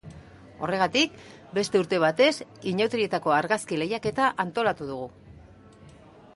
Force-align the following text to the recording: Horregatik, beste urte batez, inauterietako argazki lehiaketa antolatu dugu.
Horregatik, 0.67 1.19
beste 1.57 1.81
urte 1.83 1.99
batez, 2.05 2.31
inauterietako 2.73 3.37
argazki 3.41 3.81
lehiaketa 3.83 4.33
antolatu 4.47 4.89
dugu. 4.95 5.09